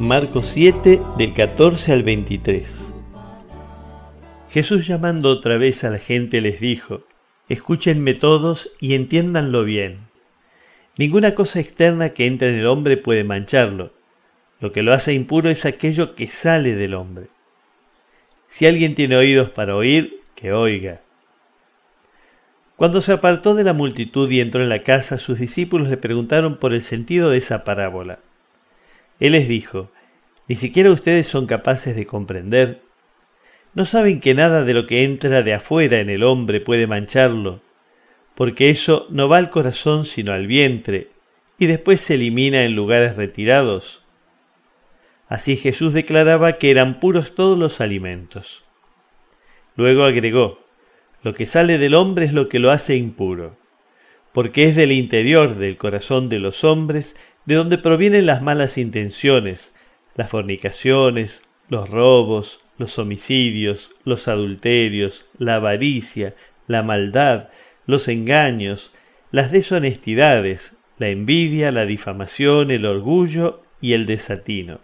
Marcos 0.00 0.46
7 0.46 1.02
del 1.16 1.34
14 1.34 1.92
al 1.92 2.04
23. 2.04 2.94
Jesús 4.48 4.86
llamando 4.86 5.28
otra 5.28 5.56
vez 5.56 5.82
a 5.82 5.90
la 5.90 5.98
gente 5.98 6.40
les 6.40 6.60
dijo, 6.60 7.02
Escúchenme 7.48 8.14
todos 8.14 8.70
y 8.78 8.94
entiéndanlo 8.94 9.64
bien. 9.64 9.98
Ninguna 10.96 11.34
cosa 11.34 11.58
externa 11.58 12.10
que 12.10 12.26
entre 12.26 12.50
en 12.50 12.60
el 12.60 12.68
hombre 12.68 12.96
puede 12.96 13.24
mancharlo. 13.24 13.92
Lo 14.60 14.70
que 14.70 14.84
lo 14.84 14.92
hace 14.92 15.14
impuro 15.14 15.50
es 15.50 15.64
aquello 15.66 16.14
que 16.14 16.28
sale 16.28 16.76
del 16.76 16.94
hombre. 16.94 17.26
Si 18.46 18.66
alguien 18.66 18.94
tiene 18.94 19.16
oídos 19.16 19.50
para 19.50 19.74
oír, 19.74 20.20
que 20.36 20.52
oiga. 20.52 21.00
Cuando 22.76 23.02
se 23.02 23.10
apartó 23.10 23.56
de 23.56 23.64
la 23.64 23.72
multitud 23.72 24.30
y 24.30 24.40
entró 24.40 24.62
en 24.62 24.68
la 24.68 24.84
casa, 24.84 25.18
sus 25.18 25.40
discípulos 25.40 25.88
le 25.88 25.96
preguntaron 25.96 26.56
por 26.56 26.72
el 26.72 26.84
sentido 26.84 27.30
de 27.30 27.38
esa 27.38 27.64
parábola. 27.64 28.20
Él 29.20 29.32
les 29.32 29.48
dijo, 29.48 29.90
¿ni 30.46 30.56
siquiera 30.56 30.90
ustedes 30.90 31.26
son 31.26 31.46
capaces 31.46 31.96
de 31.96 32.06
comprender? 32.06 32.82
¿No 33.74 33.84
saben 33.84 34.20
que 34.20 34.34
nada 34.34 34.64
de 34.64 34.74
lo 34.74 34.86
que 34.86 35.04
entra 35.04 35.42
de 35.42 35.54
afuera 35.54 36.00
en 36.00 36.10
el 36.10 36.24
hombre 36.24 36.60
puede 36.60 36.86
mancharlo? 36.86 37.60
Porque 38.34 38.70
eso 38.70 39.06
no 39.10 39.28
va 39.28 39.38
al 39.38 39.50
corazón 39.50 40.04
sino 40.04 40.32
al 40.32 40.46
vientre, 40.46 41.08
y 41.58 41.66
después 41.66 42.00
se 42.00 42.14
elimina 42.14 42.64
en 42.64 42.74
lugares 42.74 43.16
retirados. 43.16 44.04
Así 45.28 45.56
Jesús 45.56 45.92
declaraba 45.92 46.54
que 46.54 46.70
eran 46.70 47.00
puros 47.00 47.34
todos 47.34 47.58
los 47.58 47.80
alimentos. 47.80 48.64
Luego 49.76 50.04
agregó, 50.04 50.60
lo 51.22 51.34
que 51.34 51.46
sale 51.46 51.78
del 51.78 51.94
hombre 51.94 52.24
es 52.24 52.32
lo 52.32 52.48
que 52.48 52.58
lo 52.58 52.70
hace 52.70 52.96
impuro, 52.96 53.56
porque 54.32 54.64
es 54.64 54.76
del 54.76 54.92
interior 54.92 55.56
del 55.56 55.76
corazón 55.76 56.28
de 56.28 56.38
los 56.38 56.64
hombres 56.64 57.16
de 57.48 57.54
donde 57.54 57.78
provienen 57.78 58.26
las 58.26 58.42
malas 58.42 58.76
intenciones, 58.76 59.72
las 60.16 60.28
fornicaciones, 60.28 61.48
los 61.70 61.88
robos, 61.88 62.60
los 62.76 62.98
homicidios, 62.98 63.92
los 64.04 64.28
adulterios, 64.28 65.30
la 65.38 65.54
avaricia, 65.54 66.34
la 66.66 66.82
maldad, 66.82 67.48
los 67.86 68.08
engaños, 68.08 68.92
las 69.30 69.50
deshonestidades, 69.50 70.76
la 70.98 71.08
envidia, 71.08 71.72
la 71.72 71.86
difamación, 71.86 72.70
el 72.70 72.84
orgullo 72.84 73.62
y 73.80 73.94
el 73.94 74.04
desatino. 74.04 74.80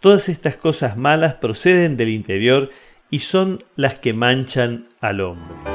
Todas 0.00 0.28
estas 0.28 0.56
cosas 0.56 0.98
malas 0.98 1.36
proceden 1.36 1.96
del 1.96 2.10
interior 2.10 2.68
y 3.08 3.20
son 3.20 3.64
las 3.74 3.94
que 3.94 4.12
manchan 4.12 4.86
al 5.00 5.22
hombre. 5.22 5.71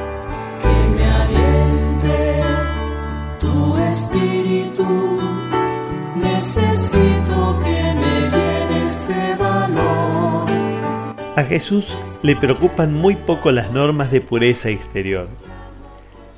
Jesús 11.48 11.96
le 12.22 12.36
preocupan 12.36 12.92
muy 12.92 13.16
poco 13.16 13.52
las 13.52 13.72
normas 13.72 14.10
de 14.10 14.20
pureza 14.20 14.68
exterior. 14.68 15.28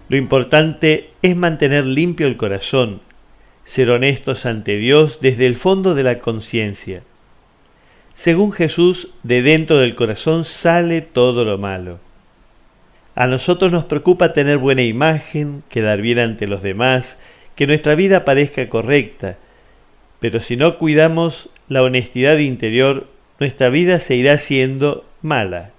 Lo 0.09 0.17
importante 0.17 1.11
es 1.21 1.35
mantener 1.35 1.85
limpio 1.85 2.29
el 2.29 2.37
corazón, 2.37 3.01
ser 3.65 3.91
honestos 3.91 4.47
ante 4.47 4.77
Dios 4.77 5.19
desde 5.21 5.47
el 5.47 5.57
fondo 5.57 5.97
de 5.97 6.05
la 6.05 6.21
conciencia. 6.21 7.03
Según 8.15 8.53
Jesús, 8.53 9.13
de 9.25 9.43
dentro 9.43 9.79
del 9.79 9.97
corazón 9.97 10.45
sale 10.45 11.01
todo 11.01 11.45
lo 11.45 11.59
malo. 11.59 11.99
A 13.17 13.27
nosotros 13.27 13.73
nos 13.73 13.87
preocupa 13.87 14.33
tener 14.33 14.59
buena 14.59 14.83
imagen, 14.83 15.65
quedar 15.69 16.03
bien 16.03 16.21
ante 16.21 16.47
los 16.47 16.63
demás, 16.63 17.21
que 17.57 17.67
nuestra 17.67 17.97
vida 17.97 18.25
parezca 18.25 18.69
correcta, 18.69 19.39
pero 20.21 20.39
si 20.39 20.57
no 20.57 20.79
cuidamos 20.79 21.49
la 21.69 21.83
honestidad 21.83 22.39
interior, 22.39 23.09
nuestra 23.41 23.71
vida 23.71 23.99
se 23.99 24.15
irá 24.17 24.37
siendo 24.37 25.05
mala. 25.23 25.71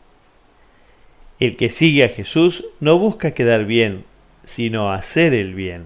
El 1.40 1.56
que 1.56 1.70
sigue 1.70 2.04
a 2.04 2.10
Jesús 2.10 2.66
no 2.80 2.98
busca 2.98 3.32
quedar 3.32 3.66
bien, 3.66 4.04
sino 4.44 4.92
hacer 4.92 5.34
el 5.36 5.54
bien. 5.54 5.86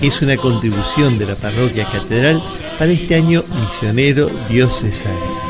Es 0.00 0.22
una 0.22 0.36
contribución 0.36 1.18
de 1.18 1.26
la 1.26 1.34
parroquia 1.34 1.84
catedral 1.90 2.40
para 2.78 2.92
este 2.92 3.16
año 3.16 3.42
misionero 3.60 4.30
diocesano. 4.48 5.49